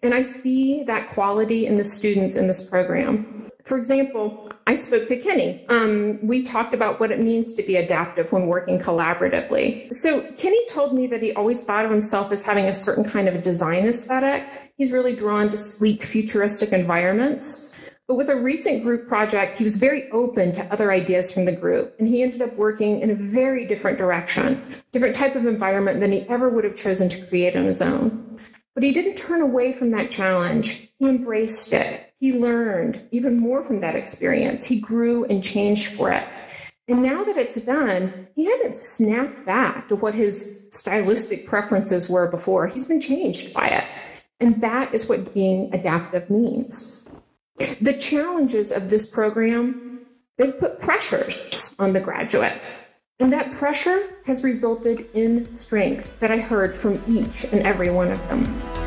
And 0.02 0.14
I 0.14 0.22
see 0.22 0.84
that 0.84 1.10
quality 1.10 1.66
in 1.66 1.76
the 1.76 1.86
students 1.86 2.36
in 2.36 2.48
this 2.48 2.68
program. 2.68 3.50
For 3.66 3.78
example, 3.78 4.50
I 4.66 4.76
spoke 4.76 5.08
to 5.10 5.18
Kenny. 5.18 5.66
Um, 5.70 6.20
we 6.26 6.44
talked 6.44 6.74
about 6.74 7.00
what 7.00 7.12
it 7.12 7.20
means 7.20 7.54
to 7.54 7.64
be 7.64 7.76
adaptive 7.76 8.32
when 8.32 8.48
working 8.48 8.80
collaboratively. 8.80 9.94
So 9.94 10.22
Kenny 10.38 10.60
told 10.70 10.96
me 10.96 11.08
that 11.08 11.22
he 11.22 11.34
always 11.34 11.64
thought 11.64 11.86
of 11.86 11.92
himself 11.92 12.32
as 12.32 12.42
having 12.42 12.66
a 12.66 12.74
certain 12.74 13.04
kind 13.04 13.28
of 13.28 13.42
design 13.44 13.88
aesthetic. 13.88 14.44
He's 14.78 14.92
really 14.92 15.16
drawn 15.16 15.50
to 15.50 15.58
sleek, 15.58 16.04
futuristic 16.04 16.72
environments. 16.72 17.89
But 18.10 18.16
with 18.16 18.30
a 18.30 18.36
recent 18.36 18.82
group 18.82 19.08
project, 19.08 19.60
he 19.60 19.64
was 19.64 19.78
very 19.78 20.10
open 20.10 20.52
to 20.54 20.74
other 20.74 20.92
ideas 20.92 21.32
from 21.32 21.46
the 21.46 21.52
group, 21.52 21.94
and 22.00 22.08
he 22.08 22.24
ended 22.24 22.42
up 22.42 22.56
working 22.56 23.02
in 23.02 23.12
a 23.12 23.16
very 23.16 23.68
different 23.68 24.00
direction, 24.00 24.82
different 24.92 25.16
type 25.16 25.36
of 25.36 25.46
environment 25.46 26.00
than 26.00 26.12
he 26.12 26.22
ever 26.22 26.50
would 26.50 26.64
have 26.64 26.76
chosen 26.76 27.08
to 27.10 27.26
create 27.28 27.56
on 27.56 27.66
his 27.66 27.84
own. 27.84 28.40
But 28.74 28.82
he 28.82 28.94
didn't 28.94 29.18
turn 29.18 29.42
away 29.42 29.74
from 29.74 29.92
that 29.92 30.10
challenge. 30.10 30.90
He 30.98 31.08
embraced 31.08 31.72
it. 31.72 32.12
He 32.20 32.34
learned 32.34 33.00
even 33.12 33.38
more 33.38 33.64
from 33.64 33.78
that 33.82 33.96
experience. 33.96 34.64
He 34.64 34.80
grew 34.80 35.26
and 35.26 35.44
changed 35.44 35.94
for 35.94 36.12
it. 36.12 36.28
And 36.88 37.04
now 37.04 37.24
that 37.26 37.38
it's 37.38 37.62
done, 37.62 38.28
he 38.36 38.46
hasn't 38.46 38.76
snapped 38.76 39.46
back 39.46 39.88
to 39.90 39.96
what 39.96 40.16
his 40.16 40.68
stylistic 40.72 41.46
preferences 41.46 42.10
were 42.10 42.28
before. 42.28 42.66
He's 42.66 42.88
been 42.88 43.02
changed 43.02 43.54
by 43.54 43.68
it. 43.68 43.84
And 44.40 44.62
that 44.62 44.96
is 44.96 45.08
what 45.08 45.32
being 45.32 45.72
adaptive 45.76 46.32
means. 46.32 47.16
The 47.60 47.98
challenges 48.00 48.72
of 48.72 48.90
this 48.90 49.06
program, 49.06 50.06
they've 50.38 50.58
put 50.58 50.80
pressures 50.80 51.76
on 51.78 51.94
the 51.94 52.00
graduates. 52.00 53.02
And 53.20 53.34
that 53.34 53.52
pressure 53.52 54.16
has 54.26 54.46
resulted 54.46 55.10
in 55.14 55.54
strength 55.54 56.10
that 56.22 56.32
I 56.32 56.38
heard 56.38 56.74
from 56.76 57.02
each 57.06 57.44
and 57.44 57.68
every 57.68 57.90
one 57.90 58.12
of 58.12 58.30
them. 58.30 58.79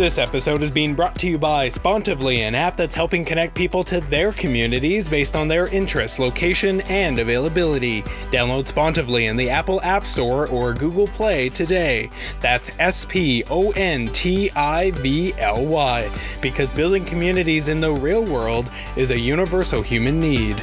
This 0.00 0.16
episode 0.16 0.62
is 0.62 0.70
being 0.70 0.94
brought 0.94 1.14
to 1.16 1.28
you 1.28 1.36
by 1.36 1.68
Spontivly, 1.68 2.38
an 2.38 2.54
app 2.54 2.74
that's 2.74 2.94
helping 2.94 3.22
connect 3.22 3.54
people 3.54 3.84
to 3.84 4.00
their 4.00 4.32
communities 4.32 5.06
based 5.06 5.36
on 5.36 5.46
their 5.46 5.66
interests, 5.66 6.18
location, 6.18 6.80
and 6.88 7.18
availability. 7.18 8.00
Download 8.30 8.64
Spontivly 8.66 9.28
in 9.28 9.36
the 9.36 9.50
Apple 9.50 9.78
App 9.82 10.06
Store 10.06 10.48
or 10.48 10.72
Google 10.72 11.06
Play 11.06 11.50
today. 11.50 12.08
That's 12.40 12.70
S 12.78 13.04
P 13.04 13.44
O 13.50 13.72
N 13.72 14.06
T 14.06 14.50
I 14.52 14.90
V 14.92 15.34
L 15.36 15.66
Y, 15.66 16.10
because 16.40 16.70
building 16.70 17.04
communities 17.04 17.68
in 17.68 17.78
the 17.78 17.92
real 17.92 18.24
world 18.24 18.70
is 18.96 19.10
a 19.10 19.20
universal 19.20 19.82
human 19.82 20.18
need 20.18 20.62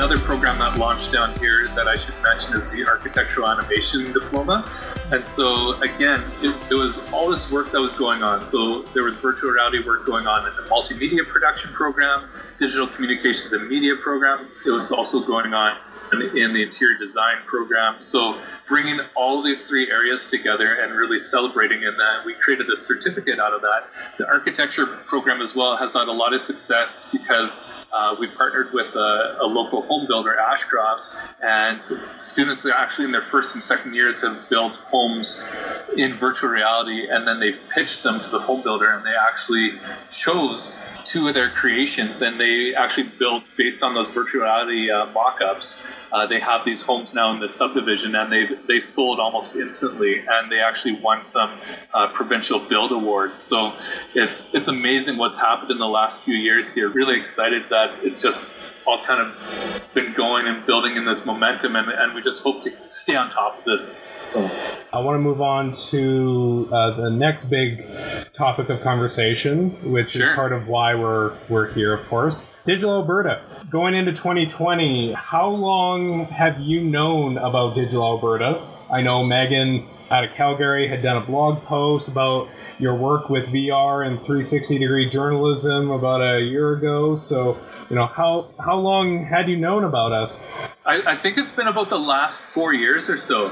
another 0.00 0.16
program 0.16 0.58
that 0.58 0.78
launched 0.78 1.12
down 1.12 1.30
here 1.40 1.68
that 1.74 1.86
I 1.86 1.94
should 1.94 2.14
mention 2.22 2.56
is 2.56 2.72
the 2.72 2.86
Architectural 2.86 3.46
Animation 3.46 4.10
Diploma. 4.14 4.64
And 5.12 5.22
so, 5.22 5.78
again, 5.82 6.24
it, 6.40 6.56
it, 6.70 6.74
was 6.74 7.06
all 7.12 7.28
this 7.28 7.52
work 7.52 7.70
that 7.72 7.80
was 7.82 7.92
going 7.92 8.22
on. 8.22 8.42
So, 8.42 8.80
there 8.94 9.02
was 9.02 9.16
virtual 9.16 9.50
reality 9.50 9.84
work 9.86 10.06
going 10.06 10.26
on 10.26 10.48
in 10.48 10.56
the 10.56 10.62
multimedia 10.62 11.26
production 11.26 11.70
program, 11.74 12.30
digital 12.56 12.86
communications 12.86 13.52
and 13.52 13.68
media 13.68 13.94
program. 13.94 14.46
It 14.64 14.70
was 14.70 14.90
also 14.90 15.20
going 15.20 15.52
on 15.52 15.76
in 16.12 16.52
the 16.52 16.62
interior 16.62 16.96
design 16.98 17.36
program. 17.44 18.00
So 18.00 18.38
bringing 18.66 19.00
all 19.14 19.42
these 19.42 19.62
three 19.62 19.90
areas 19.90 20.26
together 20.26 20.74
and 20.74 20.94
really 20.94 21.18
celebrating 21.18 21.82
in 21.82 21.96
that, 21.96 22.24
we 22.24 22.34
created 22.34 22.68
a 22.68 22.76
certificate 22.76 23.38
out 23.38 23.52
of 23.52 23.62
that. 23.62 23.84
The 24.18 24.26
architecture 24.26 24.86
program 25.06 25.40
as 25.40 25.54
well 25.54 25.76
has 25.76 25.94
had 25.94 26.08
a 26.08 26.12
lot 26.12 26.32
of 26.34 26.40
success 26.40 27.08
because 27.12 27.84
uh, 27.92 28.16
we 28.18 28.26
partnered 28.28 28.72
with 28.72 28.94
a, 28.96 29.38
a, 29.40 29.46
local 29.46 29.82
home 29.82 30.06
builder, 30.06 30.38
Ashcroft, 30.38 31.10
and 31.42 31.82
students 32.16 32.62
that 32.62 32.78
actually 32.78 33.06
in 33.06 33.12
their 33.12 33.20
first 33.20 33.54
and 33.54 33.62
second 33.62 33.94
years 33.94 34.22
have 34.22 34.48
built 34.48 34.76
homes 34.90 35.84
in 35.96 36.12
virtual 36.12 36.50
reality, 36.50 37.08
and 37.08 37.26
then 37.26 37.40
they've 37.40 37.60
pitched 37.74 38.02
them 38.02 38.20
to 38.20 38.30
the 38.30 38.38
home 38.38 38.62
builder, 38.62 38.90
and 38.92 39.04
they 39.04 39.14
actually 39.28 39.72
chose 40.10 40.96
two 41.04 41.26
of 41.28 41.34
their 41.34 41.50
creations, 41.50 42.22
and 42.22 42.40
they 42.40 42.74
actually 42.74 43.08
built 43.18 43.50
based 43.56 43.82
on 43.82 43.94
those 43.94 44.10
virtual 44.10 44.42
reality 44.42 44.90
uh, 44.90 45.06
mock-ups 45.06 45.99
uh, 46.12 46.26
they 46.26 46.40
have 46.40 46.64
these 46.64 46.82
homes 46.82 47.14
now 47.14 47.32
in 47.32 47.40
the 47.40 47.48
subdivision, 47.48 48.14
and 48.14 48.30
they 48.30 48.46
they 48.66 48.80
sold 48.80 49.18
almost 49.18 49.56
instantly, 49.56 50.20
and 50.28 50.50
they 50.50 50.60
actually 50.60 50.94
won 51.00 51.22
some 51.22 51.50
uh, 51.94 52.08
provincial 52.08 52.58
build 52.58 52.92
awards. 52.92 53.40
So 53.40 53.72
it's 54.14 54.54
it's 54.54 54.68
amazing 54.68 55.16
what's 55.16 55.40
happened 55.40 55.70
in 55.70 55.78
the 55.78 55.88
last 55.88 56.24
few 56.24 56.34
years 56.34 56.74
here. 56.74 56.88
Really 56.88 57.16
excited 57.16 57.68
that 57.70 57.92
it's 58.02 58.20
just 58.20 58.72
all 58.86 59.02
kind 59.04 59.20
of 59.20 59.88
been 59.94 60.12
going 60.14 60.46
and 60.46 60.64
building 60.64 60.96
in 60.96 61.04
this 61.04 61.26
momentum, 61.26 61.76
and, 61.76 61.88
and 61.90 62.14
we 62.14 62.20
just 62.20 62.42
hope 62.42 62.60
to 62.62 62.70
stay 62.90 63.16
on 63.16 63.28
top 63.28 63.58
of 63.58 63.64
this. 63.64 64.06
So 64.20 64.50
I 64.92 65.00
want 65.00 65.16
to 65.16 65.20
move 65.20 65.40
on 65.40 65.70
to 65.90 66.68
uh, 66.72 66.90
the 66.96 67.10
next 67.10 67.44
big 67.44 67.86
topic 68.32 68.68
of 68.68 68.80
conversation, 68.82 69.70
which 69.90 70.10
sure. 70.10 70.30
is 70.30 70.34
part 70.34 70.52
of 70.52 70.68
why 70.68 70.94
we're 70.94 71.36
we're 71.48 71.72
here, 71.72 71.92
of 71.92 72.06
course. 72.08 72.49
Digital 72.64 72.96
Alberta. 72.96 73.42
Going 73.70 73.94
into 73.94 74.12
2020, 74.12 75.14
how 75.14 75.48
long 75.48 76.26
have 76.26 76.60
you 76.60 76.82
known 76.82 77.38
about 77.38 77.74
Digital 77.74 78.02
Alberta? 78.02 78.60
I 78.92 79.00
know 79.00 79.24
Megan 79.24 79.86
out 80.10 80.24
of 80.24 80.32
Calgary 80.34 80.88
had 80.88 81.02
done 81.02 81.16
a 81.16 81.24
blog 81.24 81.62
post 81.64 82.08
about 82.08 82.48
your 82.78 82.94
work 82.94 83.28
with 83.28 83.48
VR 83.48 84.06
and 84.06 84.16
360 84.18 84.78
degree 84.78 85.08
journalism 85.08 85.90
about 85.90 86.20
a 86.20 86.40
year 86.40 86.72
ago. 86.72 87.14
So 87.14 87.58
you 87.90 87.96
know 87.96 88.06
how 88.06 88.50
how 88.64 88.76
long 88.76 89.24
had 89.24 89.48
you 89.48 89.56
known 89.56 89.84
about 89.84 90.12
us? 90.12 90.46
I, 90.86 91.02
I, 91.08 91.14
think 91.14 91.36
it's 91.36 91.52
been 91.52 91.66
about 91.66 91.90
the 91.90 91.98
last 91.98 92.54
four 92.54 92.72
years 92.72 93.10
or 93.10 93.16
so. 93.16 93.48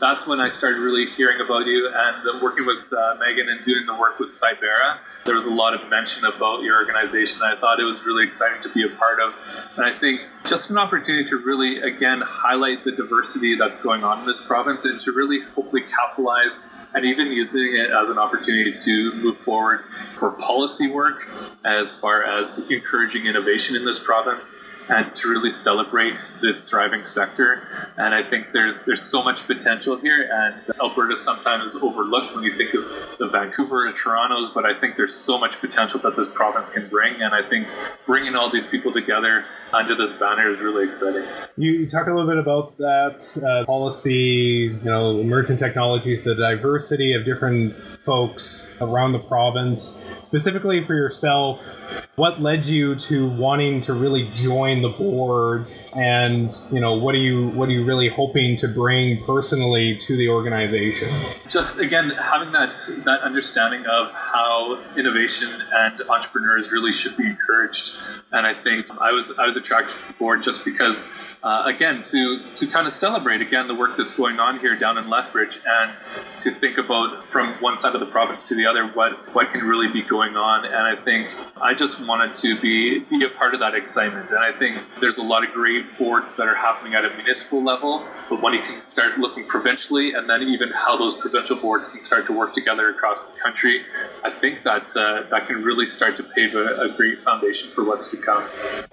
That's 0.00 0.26
when 0.26 0.40
i 0.40 0.48
started 0.48 0.80
really 0.80 1.06
hearing 1.06 1.40
about 1.40 1.66
you 1.66 1.90
and 1.94 2.42
working 2.42 2.66
with 2.66 2.92
uh, 2.92 3.14
megan 3.20 3.48
and 3.48 3.62
doing 3.62 3.86
the 3.86 3.94
work 3.94 4.18
with 4.18 4.28
cybera. 4.28 5.24
There 5.24 5.34
was 5.34 5.46
a 5.46 5.54
lot 5.54 5.74
of 5.74 5.88
mention 5.88 6.24
about 6.24 6.62
your 6.62 6.76
organization 6.76 7.42
i 7.42 7.54
thought 7.54 7.78
it 7.80 7.84
was 7.84 8.04
really 8.04 8.24
exciting 8.24 8.62
to 8.62 8.68
be 8.70 8.82
a 8.82 8.88
part 8.88 9.20
of. 9.20 9.38
And 9.76 9.86
i 9.86 9.92
think 9.92 10.22
just 10.44 10.70
an 10.70 10.78
opportunity 10.78 11.24
to 11.24 11.36
really 11.44 11.80
again 11.80 12.22
highlight 12.26 12.84
the 12.84 12.92
diversity 12.92 13.54
that's 13.54 13.80
going 13.80 14.02
on 14.04 14.20
in 14.20 14.26
this 14.26 14.44
province 14.44 14.84
and 14.84 14.98
to 15.00 15.12
really 15.12 15.40
hopefully 15.40 15.82
capitalize 16.02 16.86
and 16.94 17.04
even 17.04 17.32
using 17.32 17.74
it 17.76 17.90
as 17.90 18.10
an 18.10 18.18
opportunity 18.18 18.72
to 18.72 19.12
move 19.14 19.36
forward 19.36 19.84
for 19.84 20.32
policy 20.32 20.90
work 20.90 21.22
as 21.64 22.00
far 22.00 22.24
as 22.24 22.70
encouraging 22.70 23.26
innovation 23.26 23.76
in 23.76 23.84
this 23.84 24.00
province 24.00 24.82
and 24.88 25.14
to 25.14 25.28
really 25.28 25.50
celebrate 25.50 26.18
this 26.40 26.64
thriving 26.64 27.02
sector. 27.02 27.62
And 27.96 28.14
I 28.14 28.22
think 28.22 28.52
there's 28.52 28.84
there's 28.84 29.02
so 29.02 29.22
much 29.22 29.46
potential 29.46 29.96
here, 29.96 30.28
and 30.32 30.62
Alberta 30.80 31.16
sometimes 31.16 31.74
is 31.74 31.82
overlooked 31.82 32.34
when 32.34 32.44
you 32.44 32.50
think 32.50 32.74
of 32.74 32.84
the 33.18 33.28
Vancouver 33.30 33.86
or 33.86 33.90
Toronto's, 33.92 34.50
but 34.50 34.64
I 34.64 34.74
think 34.74 34.96
there's 34.96 35.14
so 35.14 35.38
much 35.38 35.60
potential 35.60 36.00
that 36.00 36.16
this 36.16 36.30
province 36.30 36.68
can 36.68 36.88
bring, 36.88 37.20
and 37.22 37.34
I 37.34 37.42
think 37.42 37.68
bringing 38.06 38.34
all 38.34 38.50
these 38.50 38.66
people 38.66 38.92
together 38.92 39.44
under 39.72 39.94
this 39.94 40.12
banner 40.12 40.48
is 40.48 40.60
really 40.60 40.84
exciting. 40.84 41.24
You, 41.56 41.86
talk 41.86 42.06
a 42.06 42.10
little 42.10 42.26
bit 42.26 42.38
about 42.38 42.76
that 42.78 43.20
uh, 43.44 43.66
policy, 43.66 44.72
you 44.72 44.80
know, 44.84 45.20
emerging 45.20 45.58
technologies, 45.92 46.22
the 46.22 46.34
diversity 46.34 47.12
of 47.14 47.24
different 47.24 47.76
folks 48.04 48.76
around 48.80 49.12
the 49.12 49.18
province. 49.18 50.04
Specifically 50.20 50.82
for 50.82 50.94
yourself, 50.94 52.08
what 52.16 52.40
led 52.40 52.66
you 52.66 52.94
to 52.94 53.26
wanting 53.26 53.80
to 53.82 53.94
really 53.94 54.30
join 54.34 54.82
the 54.82 54.88
board, 54.88 55.66
and 55.94 56.50
you 56.70 56.80
know, 56.80 56.94
what 56.94 57.14
are 57.14 57.18
you 57.18 57.48
what 57.48 57.68
are 57.68 57.72
you 57.72 57.84
really 57.84 58.08
hoping 58.08 58.56
to 58.58 58.68
bring 58.68 59.24
personally 59.24 59.96
to 60.02 60.16
the 60.16 60.28
organization? 60.28 61.08
Just 61.48 61.78
again, 61.78 62.12
having 62.20 62.52
that 62.52 62.70
that 63.04 63.20
understanding 63.22 63.86
of 63.86 64.12
how 64.12 64.78
innovation 64.96 65.48
and 65.74 66.00
entrepreneurs 66.02 66.70
really 66.70 66.92
should 66.92 67.16
be 67.16 67.26
encouraged, 67.26 68.24
and 68.30 68.46
I 68.46 68.54
think 68.54 68.86
I 69.00 69.12
was 69.12 69.36
I 69.38 69.46
was 69.46 69.56
attracted 69.56 69.96
to 69.98 70.12
the 70.12 70.18
board 70.18 70.42
just 70.42 70.64
because, 70.64 71.36
uh, 71.42 71.62
again, 71.64 72.02
to 72.04 72.40
to 72.56 72.66
kind 72.66 72.86
of 72.86 72.92
celebrate 72.92 73.40
again 73.40 73.68
the 73.68 73.74
work 73.74 73.96
that's 73.96 74.14
going 74.14 74.38
on 74.38 74.60
here 74.60 74.76
down 74.76 74.98
in 74.98 75.08
Lethbridge, 75.08 75.58
and 75.66 75.81
to 75.90 76.50
think 76.50 76.78
about 76.78 77.28
from 77.28 77.48
one 77.60 77.76
side 77.76 77.94
of 77.94 78.00
the 78.00 78.06
province 78.06 78.42
to 78.44 78.54
the 78.54 78.66
other 78.66 78.86
what 78.88 79.12
what 79.34 79.50
can 79.50 79.62
really 79.62 79.88
be 79.88 80.02
going 80.02 80.36
on. 80.36 80.64
And 80.64 80.74
I 80.74 80.96
think 80.96 81.30
I 81.60 81.74
just 81.74 82.06
wanted 82.06 82.32
to 82.34 82.58
be 82.60 83.00
be 83.00 83.24
a 83.24 83.28
part 83.28 83.54
of 83.54 83.60
that 83.60 83.74
excitement. 83.74 84.30
And 84.30 84.40
I 84.40 84.52
think 84.52 84.78
there's 85.00 85.18
a 85.18 85.22
lot 85.22 85.46
of 85.46 85.52
great 85.52 85.98
boards 85.98 86.36
that 86.36 86.48
are 86.48 86.54
happening 86.54 86.94
at 86.94 87.04
a 87.04 87.10
municipal 87.16 87.62
level, 87.62 88.04
but 88.28 88.42
when 88.42 88.52
you 88.54 88.60
can 88.60 88.80
start 88.80 89.18
looking 89.18 89.44
provincially, 89.46 90.12
and 90.12 90.28
then 90.28 90.42
even 90.42 90.70
how 90.74 90.96
those 90.96 91.14
provincial 91.14 91.56
boards 91.56 91.88
can 91.88 92.00
start 92.00 92.26
to 92.26 92.32
work 92.32 92.52
together 92.52 92.88
across 92.88 93.30
the 93.30 93.40
country, 93.40 93.84
I 94.24 94.30
think 94.30 94.62
that 94.62 94.96
uh, 94.96 95.28
that 95.30 95.46
can 95.46 95.62
really 95.62 95.86
start 95.86 96.16
to 96.16 96.22
pave 96.22 96.54
a, 96.54 96.66
a 96.80 96.88
great 96.88 97.20
foundation 97.20 97.70
for 97.70 97.84
what's 97.84 98.08
to 98.08 98.16
come. 98.16 98.44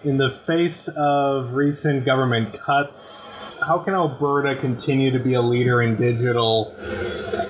In 0.03 0.17
the 0.17 0.31
face 0.45 0.87
of 0.89 1.53
recent 1.53 2.05
government 2.05 2.53
cuts, 2.53 3.35
how 3.61 3.79
can 3.79 3.93
Alberta 3.93 4.55
continue 4.55 5.11
to 5.11 5.19
be 5.19 5.33
a 5.33 5.41
leader 5.41 5.81
in 5.81 5.95
digital 5.95 6.75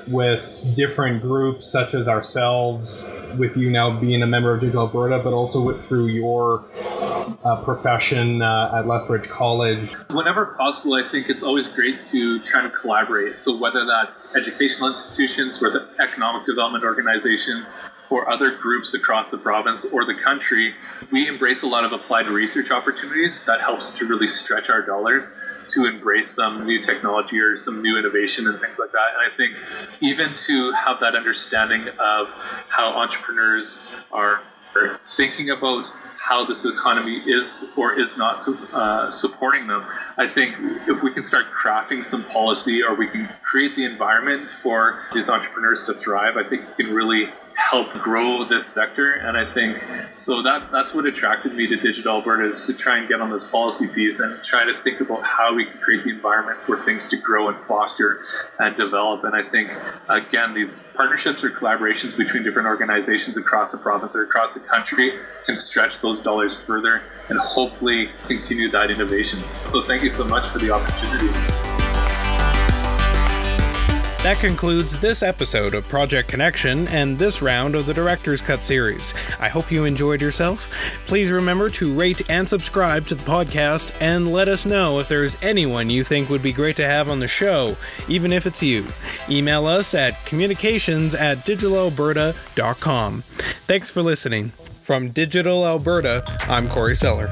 with 0.07 0.63
different 0.73 1.21
groups 1.21 1.71
such 1.71 1.93
as 1.93 2.07
ourselves, 2.07 3.09
with 3.37 3.55
you 3.55 3.69
now 3.69 3.97
being 3.99 4.21
a 4.21 4.27
member 4.27 4.53
of 4.53 4.61
Digital 4.61 4.87
Alberta, 4.87 5.19
but 5.19 5.33
also 5.33 5.61
with, 5.61 5.83
through 5.83 6.07
your 6.07 6.65
uh, 7.43 7.61
profession 7.63 8.41
uh, 8.41 8.71
at 8.75 8.87
Lethbridge 8.87 9.29
College? 9.29 9.91
Whenever 10.09 10.47
possible, 10.57 10.95
I 10.95 11.03
think 11.03 11.29
it's 11.29 11.43
always 11.43 11.67
great 11.67 11.99
to 12.11 12.39
try 12.41 12.61
to 12.63 12.69
collaborate. 12.69 13.37
So 13.37 13.55
whether 13.55 13.85
that's 13.85 14.35
educational 14.35 14.87
institutions, 14.87 15.61
or 15.61 15.69
the 15.69 15.87
economic 15.99 16.45
development 16.45 16.83
organizations, 16.83 17.91
or 18.09 18.29
other 18.29 18.51
groups 18.55 18.93
across 18.93 19.31
the 19.31 19.37
province 19.37 19.85
or 19.85 20.05
the 20.05 20.15
country, 20.15 20.73
we 21.11 21.27
embrace 21.27 21.63
a 21.63 21.67
lot 21.67 21.83
of 21.83 21.91
applied 21.91 22.27
research 22.27 22.71
opportunities 22.71 23.43
that 23.43 23.61
helps 23.61 23.91
to 23.99 24.05
really 24.07 24.27
stretch 24.27 24.69
our 24.69 24.81
dollars 24.81 25.63
to 25.67 25.85
embrace 25.85 26.29
some 26.29 26.65
new 26.65 26.79
technology 26.81 27.39
or 27.39 27.55
some 27.55 27.81
new 27.81 27.97
innovation 27.97 28.47
and 28.47 28.59
things 28.59 28.79
like 28.79 28.91
that. 28.91 29.09
And 29.13 29.25
I 29.25 29.29
think 29.29 29.55
even 30.01 30.35
to 30.35 30.73
have 30.73 30.99
that 30.99 31.15
understanding 31.15 31.89
of 31.99 32.65
how 32.69 32.93
entrepreneurs 32.93 34.03
are 34.11 34.41
thinking 35.07 35.49
about 35.49 35.87
how 36.27 36.45
this 36.45 36.65
economy 36.65 37.17
is 37.25 37.71
or 37.77 37.97
is 37.97 38.17
not 38.17 38.39
uh, 38.73 39.09
supporting 39.09 39.67
them. 39.67 39.83
I 40.17 40.27
think 40.27 40.55
if 40.87 41.03
we 41.03 41.11
can 41.11 41.23
start 41.23 41.45
crafting 41.47 42.03
some 42.03 42.23
policy 42.23 42.83
or 42.83 42.93
we 42.93 43.07
can 43.07 43.27
create 43.41 43.75
the 43.75 43.85
environment 43.85 44.45
for 44.45 44.99
these 45.13 45.29
entrepreneurs 45.29 45.85
to 45.85 45.93
thrive, 45.93 46.37
I 46.37 46.43
think 46.43 46.63
it 46.63 46.75
can 46.75 46.93
really 46.93 47.27
help 47.55 47.91
grow 47.93 48.43
this 48.43 48.65
sector. 48.65 49.13
And 49.13 49.37
I 49.37 49.45
think 49.45 49.77
so 49.77 50.41
that 50.41 50.71
that's 50.71 50.93
what 50.93 51.05
attracted 51.05 51.53
me 51.53 51.67
to 51.67 51.75
Digital 51.75 52.17
Alberta 52.17 52.45
is 52.45 52.61
to 52.61 52.73
try 52.73 52.97
and 52.97 53.07
get 53.07 53.21
on 53.21 53.29
this 53.29 53.43
policy 53.43 53.87
piece 53.93 54.19
and 54.19 54.41
try 54.43 54.65
to 54.65 54.73
think 54.73 55.01
about 55.01 55.25
how 55.25 55.53
we 55.53 55.65
can 55.65 55.79
create 55.79 56.03
the 56.03 56.09
environment 56.09 56.61
for 56.61 56.75
things 56.75 57.07
to 57.09 57.17
grow 57.17 57.47
and 57.47 57.59
foster 57.59 58.21
and 58.59 58.75
develop. 58.75 59.23
And 59.23 59.35
I 59.35 59.41
think 59.43 59.71
again, 60.09 60.53
these 60.53 60.89
partnerships 60.95 61.43
or 61.43 61.49
collaborations 61.49 62.17
between 62.17 62.43
different 62.43 62.67
organizations 62.67 63.37
across 63.37 63.71
the 63.71 63.77
province 63.77 64.15
or 64.15 64.23
across 64.23 64.53
the 64.53 64.67
country 64.67 65.11
can 65.45 65.55
stretch 65.55 65.99
those 66.09 66.19
dollars 66.19 66.59
further 66.65 67.03
and 67.29 67.37
hopefully 67.39 68.09
continue 68.25 68.69
that 68.71 68.89
innovation. 68.89 69.39
So 69.65 69.81
thank 69.83 70.01
you 70.01 70.09
so 70.09 70.25
much 70.25 70.47
for 70.47 70.57
the 70.57 70.71
opportunity. 70.71 71.27
That 74.23 74.39
concludes 74.39 74.99
this 74.99 75.23
episode 75.23 75.73
of 75.73 75.87
Project 75.87 76.27
Connection 76.27 76.89
and 76.89 77.17
this 77.17 77.41
round 77.41 77.73
of 77.75 77.85
the 77.85 77.93
Director's 77.93 78.41
Cut 78.41 78.65
series. 78.65 79.13
I 79.39 79.47
hope 79.47 79.71
you 79.71 79.85
enjoyed 79.85 80.21
yourself. 80.21 80.69
Please 81.07 81.31
remember 81.31 81.69
to 81.69 81.93
rate 81.93 82.29
and 82.29 82.49
subscribe 82.49 83.05
to 83.07 83.15
the 83.15 83.23
podcast 83.23 83.93
and 84.01 84.33
let 84.33 84.49
us 84.49 84.65
know 84.65 84.99
if 84.99 85.07
there's 85.07 85.41
anyone 85.41 85.89
you 85.89 86.03
think 86.03 86.29
would 86.29 86.41
be 86.41 86.51
great 86.51 86.75
to 86.77 86.85
have 86.85 87.07
on 87.07 87.21
the 87.21 87.29
show, 87.29 87.77
even 88.09 88.33
if 88.33 88.45
it's 88.45 88.61
you. 88.61 88.85
Email 89.29 89.65
us 89.65 89.93
at 89.93 90.25
communications 90.25 91.15
at 91.15 91.45
digitalalberta.com. 91.45 93.21
Thanks 93.21 93.89
for 93.89 94.01
listening. 94.01 94.51
From 94.89 95.11
Digital 95.11 95.67
Alberta, 95.67 96.23
I'm 96.49 96.67
Corey 96.67 96.95
Seller. 96.95 97.29